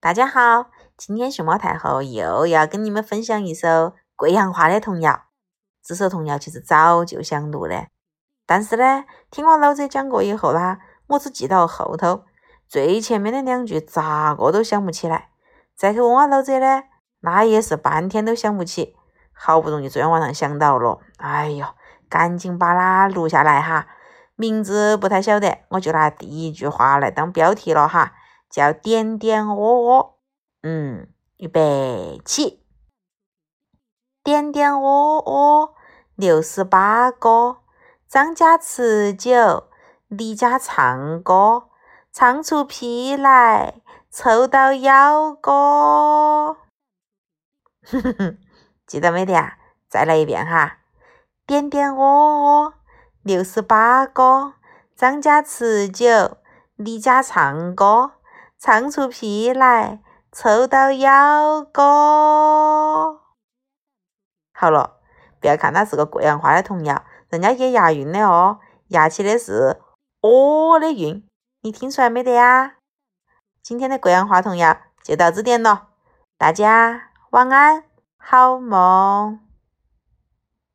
[0.00, 5.24] 大家好，今天熊猫太后又要跟你们分享一首贵阳话的童谣。
[5.82, 7.88] 这首童谣其实早就想录了，
[8.46, 12.22] 但是呢，听我老者讲过以后啦，我只记到后头
[12.68, 15.30] 最前面的两句，咋个都想不起来。
[15.76, 16.84] 再去问下老者呢，
[17.22, 18.94] 那也是半天都想不起。
[19.32, 21.66] 好不容易昨天晚上想到了，哎呦，
[22.08, 23.88] 赶紧把它录下来哈。
[24.36, 28.12] 名字不太晓得，我就拿第一句话来当标题了哈。
[28.50, 30.18] 叫点点喔喔，
[30.62, 32.64] 嗯，预备起，
[34.24, 35.74] 点点喔喔，
[36.14, 37.58] 六十八个，
[38.08, 39.68] 张家吃酒，
[40.08, 41.68] 李家唱歌，
[42.10, 46.56] 唱出屁来，抽到腰歌。
[47.84, 48.38] 哼哼哼，
[48.86, 49.58] 记得没得啊？
[49.88, 50.78] 再来一遍哈，
[51.46, 52.74] 点点喔喔，
[53.22, 54.54] 六十八个，
[54.96, 56.38] 张家吃酒，
[56.76, 58.12] 李家唱歌。
[58.60, 60.00] 唱出屁来，
[60.32, 63.20] 抽到腰歌。
[64.52, 64.96] 好了，
[65.40, 69.80] 不要看它是个贵阳话的童谣，人家也押韵的哦，押起的是
[70.20, 71.24] “哦”的韵，
[71.60, 72.78] 你听出来没得呀？
[73.62, 75.90] 今天的贵阳话童谣就到这点了，
[76.36, 77.84] 大家晚安，
[78.16, 79.47] 好梦。